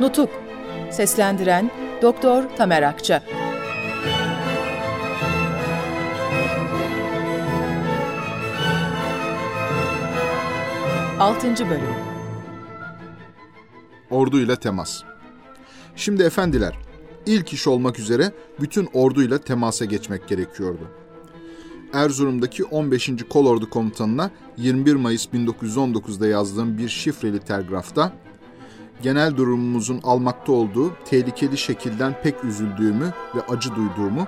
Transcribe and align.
Nutuk 0.00 0.30
Seslendiren 0.90 1.70
Doktor 2.02 2.44
Tamer 2.56 2.82
Akça 2.82 3.22
Altıncı 11.20 11.70
Bölüm 11.70 11.94
Orduyla 14.10 14.56
temas 14.56 15.02
Şimdi 15.96 16.22
efendiler, 16.22 16.78
ilk 17.26 17.52
iş 17.52 17.66
olmak 17.66 17.98
üzere 17.98 18.32
bütün 18.60 18.88
orduyla 18.92 19.38
temasa 19.38 19.84
geçmek 19.84 20.28
gerekiyordu. 20.28 20.88
Erzurum'daki 21.92 22.64
15. 22.64 23.10
Kolordu 23.30 23.70
Komutanı'na 23.70 24.30
21 24.56 24.94
Mayıs 24.94 25.26
1919'da 25.26 26.26
yazdığım 26.26 26.78
bir 26.78 26.88
şifreli 26.88 27.38
telgrafta 27.38 28.12
genel 29.02 29.36
durumumuzun 29.36 30.00
almakta 30.02 30.52
olduğu 30.52 30.92
tehlikeli 31.04 31.58
şekilden 31.58 32.14
pek 32.22 32.44
üzüldüğümü 32.44 33.12
ve 33.34 33.40
acı 33.48 33.70
duyduğumu, 33.74 34.26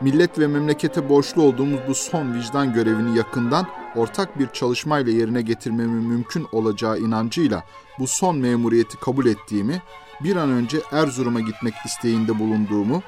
millet 0.00 0.38
ve 0.38 0.46
memlekete 0.46 1.08
borçlu 1.08 1.42
olduğumuz 1.42 1.80
bu 1.88 1.94
son 1.94 2.34
vicdan 2.34 2.72
görevini 2.72 3.16
yakından 3.18 3.66
ortak 3.96 4.38
bir 4.38 4.46
çalışmayla 4.46 5.12
yerine 5.12 5.42
getirmemin 5.42 6.04
mümkün 6.04 6.46
olacağı 6.52 6.98
inancıyla 6.98 7.64
bu 7.98 8.06
son 8.06 8.38
memuriyeti 8.38 8.96
kabul 9.00 9.26
ettiğimi, 9.26 9.82
bir 10.20 10.36
an 10.36 10.50
önce 10.50 10.78
Erzurum'a 10.92 11.40
gitmek 11.40 11.74
isteğinde 11.86 12.38
bulunduğumu, 12.38 13.02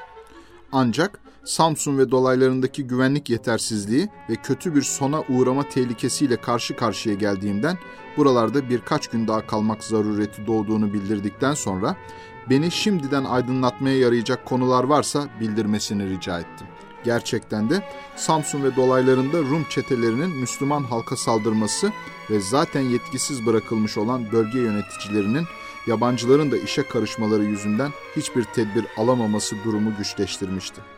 ancak 0.73 1.26
Samsun 1.46 1.98
ve 1.98 2.10
dolaylarındaki 2.10 2.86
güvenlik 2.86 3.30
yetersizliği 3.30 4.09
ve 4.30 4.36
kötü 4.36 4.74
bir 4.74 4.82
sona 4.82 5.23
uğrama 5.28 5.69
tehlikesiyle 5.69 6.36
karşı 6.36 6.77
karşıya 6.77 7.14
geldiğimden 7.14 7.78
buralarda 8.16 8.70
birkaç 8.70 9.09
gün 9.09 9.28
daha 9.28 9.46
kalmak 9.46 9.84
zarureti 9.84 10.47
doğduğunu 10.47 10.92
bildirdikten 10.92 11.55
sonra 11.55 11.97
beni 12.50 12.70
şimdiden 12.70 13.25
aydınlatmaya 13.25 13.98
yarayacak 13.98 14.44
konular 14.44 14.84
varsa 14.84 15.28
bildirmesini 15.41 16.11
rica 16.11 16.41
ettim. 16.41 16.66
Gerçekten 17.05 17.70
de 17.70 17.83
Samsun 18.16 18.62
ve 18.62 18.77
dolaylarında 18.77 19.38
Rum 19.38 19.64
çetelerinin 19.69 20.36
Müslüman 20.36 20.83
halka 20.83 21.16
saldırması 21.16 21.92
ve 22.31 22.41
zaten 22.41 22.81
yetkisiz 22.81 23.47
bırakılmış 23.47 23.98
olan 23.98 24.33
bölge 24.33 24.58
yöneticilerinin 24.58 25.44
yabancıların 25.86 26.50
da 26.50 26.56
işe 26.56 26.83
karışmaları 26.83 27.44
yüzünden 27.44 27.91
hiçbir 28.16 28.44
tedbir 28.44 28.86
alamaması 28.97 29.56
durumu 29.64 29.97
güçleştirmişti 29.98 30.95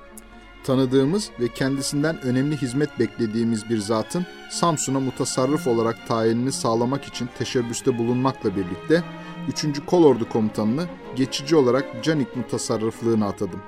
tanıdığımız 0.64 1.30
ve 1.40 1.48
kendisinden 1.48 2.22
önemli 2.22 2.56
hizmet 2.56 2.98
beklediğimiz 2.98 3.70
bir 3.70 3.78
zatın 3.78 4.26
Samsun'a 4.50 5.00
mutasarrıf 5.00 5.66
olarak 5.66 6.06
tayinini 6.08 6.52
sağlamak 6.52 7.04
için 7.04 7.28
teşebbüste 7.38 7.98
bulunmakla 7.98 8.56
birlikte 8.56 9.02
3. 9.48 9.80
Kolordu 9.86 10.28
Komutanını 10.28 10.86
geçici 11.16 11.56
olarak 11.56 12.04
Canik 12.04 12.36
mutasarrıflığına 12.36 13.26
atadım. 13.28 13.60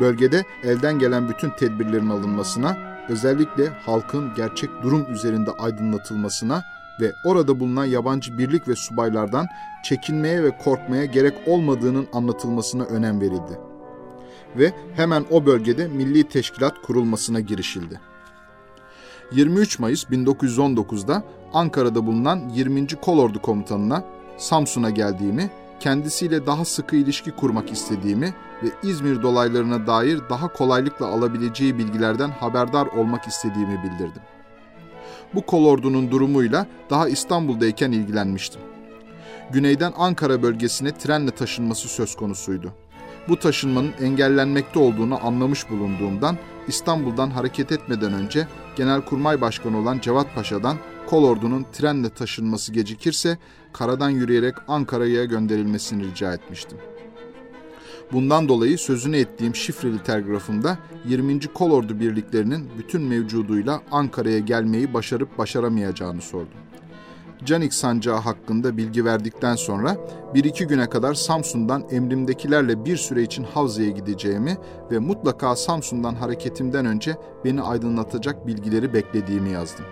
Bölgede 0.00 0.44
elden 0.62 0.98
gelen 0.98 1.28
bütün 1.28 1.50
tedbirlerin 1.50 2.10
alınmasına, 2.10 2.76
özellikle 3.08 3.68
halkın 3.68 4.34
gerçek 4.34 4.70
durum 4.82 5.12
üzerinde 5.12 5.50
aydınlatılmasına 5.50 6.62
ve 7.00 7.12
orada 7.24 7.60
bulunan 7.60 7.84
yabancı 7.84 8.38
birlik 8.38 8.68
ve 8.68 8.76
subaylardan 8.76 9.46
çekinmeye 9.84 10.42
ve 10.42 10.58
korkmaya 10.58 11.04
gerek 11.04 11.34
olmadığının 11.46 12.08
anlatılmasına 12.12 12.84
önem 12.84 13.20
verildi 13.20 13.75
ve 14.58 14.72
hemen 14.96 15.24
o 15.30 15.46
bölgede 15.46 15.88
milli 15.88 16.24
teşkilat 16.24 16.82
kurulmasına 16.82 17.40
girişildi. 17.40 18.00
23 19.32 19.78
Mayıs 19.78 20.04
1919'da 20.04 21.22
Ankara'da 21.52 22.06
bulunan 22.06 22.48
20. 22.48 22.86
Kolordu 22.86 23.42
Komutanı'na 23.42 24.04
Samsun'a 24.36 24.90
geldiğimi, 24.90 25.50
kendisiyle 25.80 26.46
daha 26.46 26.64
sıkı 26.64 26.96
ilişki 26.96 27.30
kurmak 27.30 27.72
istediğimi 27.72 28.34
ve 28.62 28.88
İzmir 28.88 29.22
dolaylarına 29.22 29.86
dair 29.86 30.20
daha 30.30 30.52
kolaylıkla 30.52 31.06
alabileceği 31.06 31.78
bilgilerden 31.78 32.30
haberdar 32.30 32.86
olmak 32.86 33.26
istediğimi 33.26 33.82
bildirdim. 33.82 34.22
Bu 35.34 35.46
kolordunun 35.46 36.10
durumuyla 36.10 36.66
daha 36.90 37.08
İstanbul'dayken 37.08 37.92
ilgilenmiştim. 37.92 38.60
Güneyden 39.52 39.92
Ankara 39.96 40.42
bölgesine 40.42 40.92
trenle 40.92 41.30
taşınması 41.30 41.88
söz 41.88 42.16
konusuydu 42.16 42.72
bu 43.28 43.38
taşınmanın 43.38 43.92
engellenmekte 44.00 44.78
olduğunu 44.78 45.26
anlamış 45.26 45.70
bulunduğumdan 45.70 46.36
İstanbul'dan 46.68 47.30
hareket 47.30 47.72
etmeden 47.72 48.12
önce 48.12 48.48
Genelkurmay 48.76 49.40
Başkanı 49.40 49.78
olan 49.78 49.98
Cevat 49.98 50.34
Paşa'dan 50.34 50.76
kolordunun 51.06 51.66
trenle 51.72 52.10
taşınması 52.10 52.72
gecikirse 52.72 53.38
karadan 53.72 54.10
yürüyerek 54.10 54.54
Ankara'ya 54.68 55.24
gönderilmesini 55.24 56.04
rica 56.04 56.34
etmiştim. 56.34 56.78
Bundan 58.12 58.48
dolayı 58.48 58.78
sözünü 58.78 59.16
ettiğim 59.16 59.54
şifreli 59.54 59.98
telgrafımda 59.98 60.78
20. 61.04 61.40
Kolordu 61.40 62.00
birliklerinin 62.00 62.70
bütün 62.78 63.02
mevcuduyla 63.02 63.82
Ankara'ya 63.90 64.38
gelmeyi 64.38 64.94
başarıp 64.94 65.38
başaramayacağını 65.38 66.22
sordum. 66.22 66.65
Canik 67.44 67.74
sancağı 67.74 68.16
hakkında 68.16 68.76
bilgi 68.76 69.04
verdikten 69.04 69.56
sonra 69.56 69.96
bir 70.34 70.44
iki 70.44 70.66
güne 70.66 70.90
kadar 70.90 71.14
Samsun'dan 71.14 71.84
emrimdekilerle 71.90 72.84
bir 72.84 72.96
süre 72.96 73.22
için 73.22 73.44
Havza'ya 73.44 73.90
gideceğimi 73.90 74.56
ve 74.90 74.98
mutlaka 74.98 75.56
Samsun'dan 75.56 76.14
hareketimden 76.14 76.86
önce 76.86 77.16
beni 77.44 77.62
aydınlatacak 77.62 78.46
bilgileri 78.46 78.94
beklediğimi 78.94 79.50
yazdım. 79.50 79.84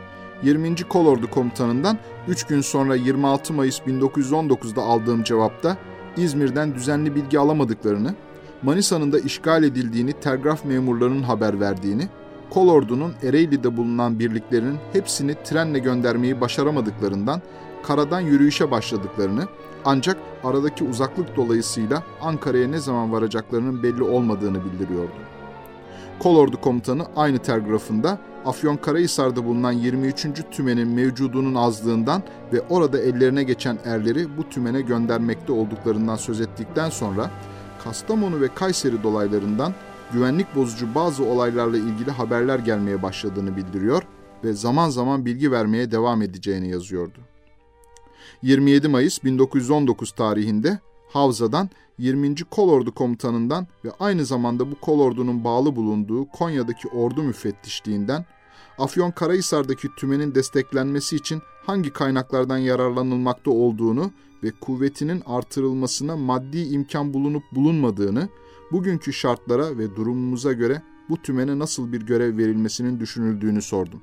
20. 0.43 0.77
Kolordu 0.77 1.31
komutanından 1.31 1.99
3 2.29 2.45
gün 2.45 2.61
sonra 2.61 2.95
26 2.95 3.53
Mayıs 3.53 3.81
1919'da 3.81 4.83
aldığım 4.83 5.23
cevapta 5.23 5.77
İzmir'den 6.17 6.75
düzenli 6.75 7.15
bilgi 7.15 7.39
alamadıklarını, 7.39 8.15
Manisa'nın 8.63 9.13
da 9.13 9.19
işgal 9.19 9.65
edildiğini 9.65 10.13
telgraf 10.13 10.65
memurlarının 10.65 11.23
haber 11.23 11.61
verdiğini 11.61 12.09
Kolordu'nun 12.55 13.13
Ereğli'de 13.23 13.77
bulunan 13.77 14.19
birliklerinin 14.19 14.79
hepsini 14.93 15.35
trenle 15.45 15.79
göndermeyi 15.79 16.41
başaramadıklarından 16.41 17.43
karadan 17.83 18.21
yürüyüşe 18.21 18.71
başladıklarını 18.71 19.49
ancak 19.85 20.17
aradaki 20.45 20.85
uzaklık 20.85 21.37
dolayısıyla 21.37 22.03
Ankara'ya 22.21 22.69
ne 22.69 22.79
zaman 22.79 23.13
varacaklarının 23.13 23.83
belli 23.83 24.03
olmadığını 24.03 24.65
bildiriyordu. 24.65 25.15
Kolordu 26.19 26.61
komutanı 26.61 27.07
aynı 27.17 27.39
telgrafında 27.39 28.19
Afyonkarahisar'da 28.45 29.45
bulunan 29.45 29.73
23. 29.73 30.27
tümenin 30.51 30.89
mevcudunun 30.89 31.55
azlığından 31.55 32.23
ve 32.53 32.61
orada 32.71 32.99
ellerine 32.99 33.43
geçen 33.43 33.79
erleri 33.85 34.37
bu 34.37 34.49
tümene 34.49 34.81
göndermekte 34.81 35.53
olduklarından 35.53 36.17
söz 36.17 36.41
ettikten 36.41 36.91
sonra 36.91 37.31
Kastamonu 37.85 38.41
ve 38.41 38.49
Kayseri 38.49 39.03
dolaylarından 39.03 39.73
güvenlik 40.13 40.57
bozucu 40.57 40.95
bazı 40.95 41.25
olaylarla 41.25 41.77
ilgili 41.77 42.11
haberler 42.11 42.59
gelmeye 42.59 43.03
başladığını 43.03 43.57
bildiriyor 43.57 44.03
ve 44.45 44.53
zaman 44.53 44.91
zaman 44.91 45.27
bilgi 45.27 45.53
vermeye 45.53 45.91
devam 45.91 46.23
edeceğini 46.23 46.69
yazıyordu. 46.69 47.19
27 48.43 48.89
Mayıs 48.89 49.25
1919 49.25 50.13
tarihinde 50.13 50.79
Havza'dan 51.09 51.71
20. 51.99 52.35
Kolordu 52.51 52.95
Komutanından 52.95 53.67
ve 53.85 53.91
aynı 54.01 54.25
zamanda 54.25 54.71
bu 54.71 54.81
kolordunun 54.81 55.45
bağlı 55.45 55.77
bulunduğu 55.77 56.29
Konya'daki 56.29 56.89
ordu 56.89 57.23
müfettişliğinden 57.23 58.25
Afyon 58.79 59.11
Karahisar'daki 59.11 59.89
tümenin 59.99 60.35
desteklenmesi 60.35 61.17
için 61.17 61.43
hangi 61.67 61.93
kaynaklardan 61.93 62.59
yararlanılmakta 62.59 63.51
olduğunu 63.51 64.11
ve 64.43 64.51
kuvvetinin 64.61 65.23
artırılmasına 65.27 66.17
maddi 66.17 66.59
imkan 66.59 67.15
bulunup 67.15 67.43
bulunmadığını 67.53 68.29
bugünkü 68.73 69.13
şartlara 69.13 69.79
ve 69.79 69.97
durumumuza 69.97 70.53
göre 70.53 70.83
bu 71.09 71.23
tümene 71.23 71.59
nasıl 71.59 71.93
bir 71.93 72.03
görev 72.03 72.39
verilmesinin 72.39 73.01
düşünüldüğünü 73.01 73.63
sordum. 73.63 74.03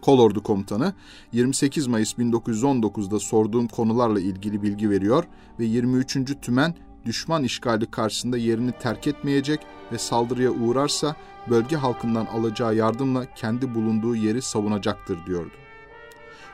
Kolordu 0.00 0.42
komutanı 0.42 0.94
28 1.32 1.86
Mayıs 1.86 2.14
1919'da 2.14 3.18
sorduğum 3.18 3.68
konularla 3.68 4.20
ilgili 4.20 4.62
bilgi 4.62 4.90
veriyor 4.90 5.24
ve 5.58 5.64
23. 5.64 6.40
tümen 6.42 6.74
düşman 7.04 7.44
işgali 7.44 7.90
karşısında 7.90 8.38
yerini 8.38 8.72
terk 8.72 9.06
etmeyecek 9.06 9.60
ve 9.92 9.98
saldırıya 9.98 10.50
uğrarsa 10.50 11.16
bölge 11.50 11.76
halkından 11.76 12.26
alacağı 12.26 12.74
yardımla 12.74 13.34
kendi 13.34 13.74
bulunduğu 13.74 14.16
yeri 14.16 14.42
savunacaktır 14.42 15.26
diyordu. 15.26 15.54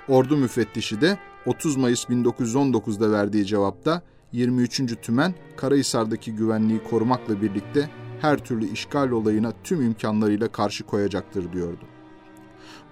Ordu 0.08 0.36
müfettişi 0.36 1.00
de 1.00 1.18
30 1.46 1.76
Mayıs 1.76 2.04
1919'da 2.04 3.12
verdiği 3.12 3.46
cevapta 3.46 4.02
23. 4.34 5.00
Tümen, 5.02 5.34
Karahisar'daki 5.56 6.34
güvenliği 6.34 6.82
korumakla 6.90 7.42
birlikte 7.42 7.90
her 8.20 8.38
türlü 8.38 8.68
işgal 8.68 9.10
olayına 9.10 9.52
tüm 9.64 9.82
imkanlarıyla 9.82 10.48
karşı 10.48 10.84
koyacaktır 10.84 11.52
diyordu. 11.52 11.84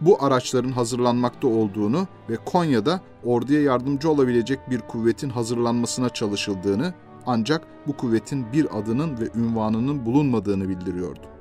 Bu 0.01 0.25
araçların 0.25 0.73
hazırlanmakta 0.73 1.49
olduğunu 1.49 2.07
ve 2.31 2.37
Konya'da 2.37 3.01
orduya 3.25 3.63
yardımcı 3.63 4.11
olabilecek 4.11 4.71
bir 4.71 4.81
kuvvetin 4.81 5.29
hazırlanmasına 5.29 6.09
çalışıldığını 6.09 6.95
ancak 7.27 7.67
bu 7.87 7.97
kuvvetin 7.97 8.53
bir 8.53 8.79
adının 8.79 9.21
ve 9.21 9.29
ünvanının 9.35 10.07
bulunmadığını 10.07 10.69
bildiriyordu. 10.69 11.32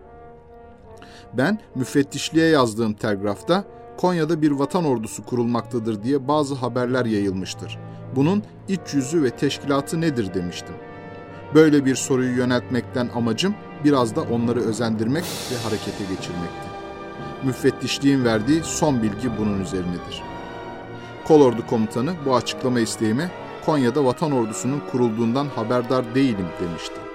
Ben 1.34 1.60
müfettişliğe 1.76 2.48
yazdığım 2.48 2.94
telgrafta 2.94 3.64
Konya'da 3.98 4.42
bir 4.42 4.52
vatan 4.52 4.86
ordusu 4.86 5.26
kurulmaktadır 5.26 6.04
diye 6.04 6.28
bazı 6.28 6.56
haberler 6.56 7.06
yayılmıştır. 7.06 7.80
Bunun 8.16 8.44
iç 8.68 8.94
yüzü 8.94 9.24
ve 9.24 9.30
teşkilatı 9.30 10.02
nedir 10.02 10.34
demiştim. 10.34 10.76
Böyle 11.56 11.86
bir 11.86 11.96
soruyu 11.96 12.38
yöneltmekten 12.38 13.10
amacım 13.16 13.56
biraz 13.84 14.16
da 14.16 14.22
onları 14.22 14.60
özendirmek 14.60 15.24
ve 15.24 15.58
harekete 15.64 16.04
geçirmekti. 16.04 16.68
Müfettişliğin 17.44 18.26
verdiği 18.26 18.62
son 18.64 19.02
bilgi 19.02 19.38
bunun 19.38 19.62
üzerinedir. 19.62 20.24
Kolordu 21.28 21.68
komutanı 21.68 22.14
bu 22.26 22.36
açıklama 22.36 22.80
isteğime 22.80 23.32
Konya'da 23.66 24.06
vatan 24.06 24.32
ordusunun 24.32 24.82
kurulduğundan 24.92 25.46
haberdar 25.46 26.16
değilim 26.16 26.48
demişti. 26.62 27.11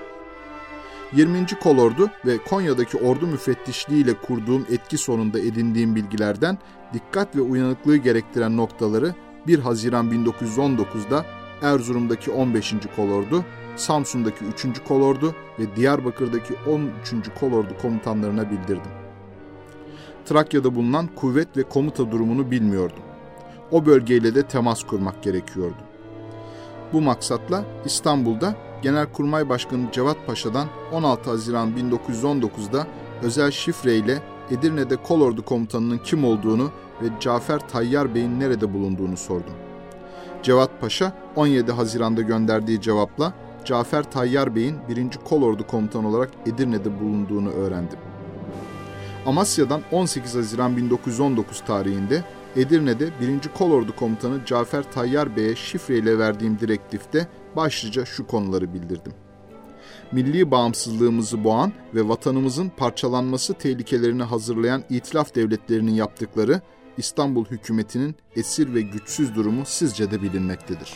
20. 1.12 1.46
Kolordu 1.62 2.10
ve 2.26 2.38
Konya'daki 2.38 2.96
ordu 2.96 3.26
müfettişliği 3.26 4.04
ile 4.04 4.14
kurduğum 4.14 4.66
etki 4.70 4.98
sonunda 4.98 5.40
edindiğim 5.40 5.96
bilgilerden 5.96 6.58
dikkat 6.92 7.36
ve 7.36 7.40
uyanıklığı 7.40 7.96
gerektiren 7.96 8.56
noktaları 8.56 9.14
1 9.46 9.58
Haziran 9.58 10.10
1919'da 10.10 11.24
Erzurum'daki 11.62 12.30
15. 12.30 12.74
Kolordu, 12.96 13.44
Samsun'daki 13.76 14.44
3. 14.44 14.66
Kolordu 14.88 15.34
ve 15.58 15.76
Diyarbakır'daki 15.76 16.54
13. 16.70 17.28
Kolordu 17.40 17.78
komutanlarına 17.82 18.50
bildirdim. 18.50 18.92
Trakya'da 20.24 20.74
bulunan 20.74 21.08
kuvvet 21.16 21.56
ve 21.56 21.62
komuta 21.62 22.10
durumunu 22.10 22.50
bilmiyordum. 22.50 23.02
O 23.70 23.86
bölgeyle 23.86 24.34
de 24.34 24.42
temas 24.42 24.82
kurmak 24.82 25.22
gerekiyordu. 25.22 25.76
Bu 26.92 27.00
maksatla 27.00 27.64
İstanbul'da 27.84 28.54
Genelkurmay 28.82 29.48
Başkanı 29.48 29.92
Cevat 29.92 30.16
Paşa'dan 30.26 30.68
16 30.92 31.30
Haziran 31.30 31.70
1919'da 31.70 32.86
özel 33.22 33.50
şifreyle 33.50 34.22
Edirne'de 34.50 34.96
Kolordu 34.96 35.44
Komutanı'nın 35.44 35.98
kim 35.98 36.24
olduğunu 36.24 36.70
ve 37.02 37.06
Cafer 37.20 37.68
Tayyar 37.68 38.14
Bey'in 38.14 38.40
nerede 38.40 38.74
bulunduğunu 38.74 39.16
sordum. 39.16 39.54
Cevat 40.42 40.80
Paşa 40.80 41.12
17 41.36 41.72
Haziran'da 41.72 42.22
gönderdiği 42.22 42.80
cevapla 42.80 43.32
Cafer 43.64 44.10
Tayyar 44.10 44.54
Bey'in 44.54 44.76
1. 44.88 45.10
Kolordu 45.24 45.66
Komutanı 45.66 46.08
olarak 46.08 46.30
Edirne'de 46.46 47.00
bulunduğunu 47.00 47.50
öğrendim. 47.50 47.98
Amasya'dan 49.26 49.80
18 49.92 50.34
Haziran 50.34 50.76
1919 50.76 51.60
tarihinde 51.60 52.24
Edirne'de 52.56 53.10
1. 53.20 53.48
Kolordu 53.54 53.96
Komutanı 53.96 54.44
Cafer 54.44 54.92
Tayyar 54.92 55.36
Bey'e 55.36 55.56
şifreyle 55.56 56.18
verdiğim 56.18 56.58
direktifte 56.58 57.28
başlıca 57.56 58.04
şu 58.04 58.26
konuları 58.26 58.74
bildirdim. 58.74 59.12
Milli 60.12 60.50
bağımsızlığımızı 60.50 61.44
boğan 61.44 61.72
ve 61.94 62.08
vatanımızın 62.08 62.68
parçalanması 62.76 63.54
tehlikelerini 63.54 64.22
hazırlayan 64.22 64.84
itilaf 64.90 65.34
devletlerinin 65.34 65.92
yaptıkları 65.92 66.60
İstanbul 66.96 67.44
hükümetinin 67.44 68.14
esir 68.36 68.74
ve 68.74 68.80
güçsüz 68.80 69.34
durumu 69.34 69.62
sizce 69.66 70.10
de 70.10 70.22
bilinmektedir. 70.22 70.92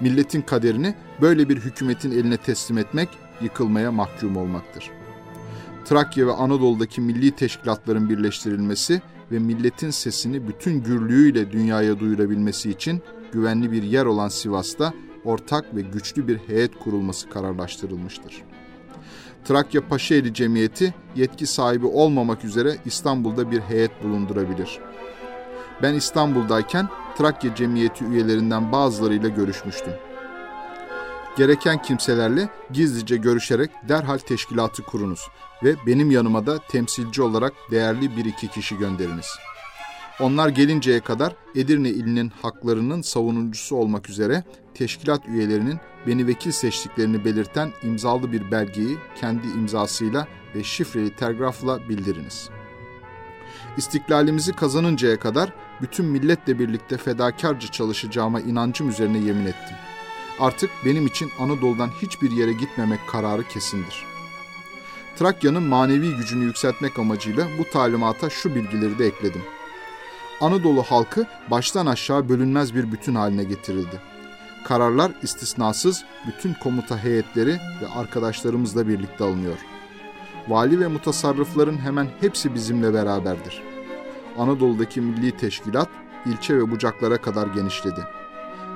Milletin 0.00 0.42
kaderini 0.42 0.94
böyle 1.20 1.48
bir 1.48 1.56
hükümetin 1.56 2.10
eline 2.10 2.36
teslim 2.36 2.78
etmek 2.78 3.08
yıkılmaya 3.40 3.92
mahkum 3.92 4.36
olmaktır. 4.36 4.90
Trakya 5.84 6.26
ve 6.26 6.32
Anadolu'daki 6.32 7.00
milli 7.00 7.30
teşkilatların 7.30 8.08
birleştirilmesi 8.08 9.02
ve 9.32 9.38
milletin 9.38 9.90
sesini 9.90 10.48
bütün 10.48 10.82
gürlüğüyle 10.82 11.52
dünyaya 11.52 12.00
duyurabilmesi 12.00 12.70
için 12.70 13.02
güvenli 13.32 13.72
bir 13.72 13.82
yer 13.82 14.06
olan 14.06 14.28
Sivas'ta 14.28 14.92
ortak 15.24 15.76
ve 15.76 15.80
güçlü 15.80 16.28
bir 16.28 16.38
heyet 16.38 16.78
kurulması 16.78 17.28
kararlaştırılmıştır. 17.28 18.42
Trakya 19.44 19.88
Paşaeli 19.88 20.34
Cemiyeti 20.34 20.94
yetki 21.16 21.46
sahibi 21.46 21.86
olmamak 21.86 22.44
üzere 22.44 22.76
İstanbul'da 22.84 23.50
bir 23.50 23.60
heyet 23.60 24.04
bulundurabilir. 24.04 24.78
Ben 25.82 25.94
İstanbul'dayken 25.94 26.88
Trakya 27.18 27.54
Cemiyeti 27.54 28.04
üyelerinden 28.04 28.72
bazılarıyla 28.72 29.28
görüşmüştüm. 29.28 29.92
Gereken 31.36 31.82
kimselerle 31.82 32.48
gizlice 32.72 33.16
görüşerek 33.16 33.70
derhal 33.88 34.18
teşkilatı 34.18 34.82
kurunuz 34.82 35.20
ve 35.64 35.74
benim 35.86 36.10
yanıma 36.10 36.46
da 36.46 36.58
temsilci 36.58 37.22
olarak 37.22 37.52
değerli 37.70 38.16
bir 38.16 38.24
iki 38.24 38.48
kişi 38.48 38.78
gönderiniz. 38.78 39.26
Onlar 40.20 40.48
gelinceye 40.48 41.00
kadar 41.00 41.36
Edirne 41.54 41.88
ilinin 41.88 42.32
haklarının 42.42 43.02
savunucusu 43.02 43.76
olmak 43.76 44.10
üzere 44.10 44.44
teşkilat 44.74 45.28
üyelerinin 45.28 45.80
beni 46.06 46.26
vekil 46.26 46.50
seçtiklerini 46.50 47.24
belirten 47.24 47.72
imzalı 47.82 48.32
bir 48.32 48.50
belgeyi 48.50 48.98
kendi 49.20 49.46
imzasıyla 49.46 50.28
ve 50.54 50.64
şifreli 50.64 51.16
telgrafla 51.16 51.88
bildiriniz. 51.88 52.50
İstiklalimizi 53.76 54.52
kazanıncaya 54.52 55.20
kadar 55.20 55.52
bütün 55.82 56.06
milletle 56.06 56.58
birlikte 56.58 56.96
fedakarca 56.96 57.68
çalışacağıma 57.68 58.40
inancım 58.40 58.88
üzerine 58.88 59.18
yemin 59.18 59.46
ettim. 59.46 59.76
Artık 60.40 60.70
benim 60.84 61.06
için 61.06 61.30
Anadolu'dan 61.38 61.90
hiçbir 62.02 62.30
yere 62.30 62.52
gitmemek 62.52 63.00
kararı 63.08 63.48
kesindir. 63.48 64.04
Trakya'nın 65.18 65.62
manevi 65.62 66.16
gücünü 66.16 66.44
yükseltmek 66.44 66.98
amacıyla 66.98 67.46
bu 67.58 67.70
talimata 67.70 68.30
şu 68.30 68.54
bilgileri 68.54 68.98
de 68.98 69.06
ekledim. 69.06 69.42
Anadolu 70.40 70.82
halkı 70.82 71.26
baştan 71.50 71.86
aşağı 71.86 72.28
bölünmez 72.28 72.74
bir 72.74 72.92
bütün 72.92 73.14
haline 73.14 73.44
getirildi. 73.44 74.00
Kararlar 74.64 75.12
istisnasız 75.22 76.04
bütün 76.26 76.54
komuta 76.54 77.04
heyetleri 77.04 77.52
ve 77.52 77.88
arkadaşlarımızla 77.96 78.88
birlikte 78.88 79.24
alınıyor. 79.24 79.58
Vali 80.48 80.80
ve 80.80 80.86
mutasarrıfların 80.86 81.78
hemen 81.78 82.08
hepsi 82.20 82.54
bizimle 82.54 82.94
beraberdir. 82.94 83.62
Anadolu'daki 84.38 85.00
milli 85.00 85.36
teşkilat 85.36 85.88
ilçe 86.26 86.56
ve 86.56 86.70
bucaklara 86.70 87.18
kadar 87.18 87.46
genişledi. 87.46 88.00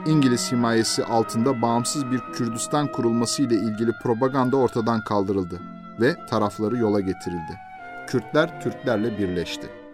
İngiliz 0.06 0.52
himayesi 0.52 1.04
altında 1.04 1.62
bağımsız 1.62 2.10
bir 2.10 2.20
Kürdistan 2.32 2.92
kurulması 2.92 3.42
ile 3.42 3.54
ilgili 3.54 3.92
propaganda 4.02 4.56
ortadan 4.56 5.00
kaldırıldı 5.04 5.60
ve 6.00 6.26
tarafları 6.26 6.76
yola 6.76 7.00
getirildi. 7.00 7.60
Kürtler 8.06 8.60
Türklerle 8.60 9.18
birleşti. 9.18 9.85